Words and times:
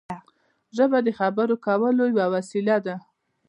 ژبه 0.75 0.99
د 1.03 1.09
خبرو 1.19 1.55
کولو 1.65 2.03
یوه 2.11 2.25
وسیله 2.35 2.77
ده. 2.85 2.95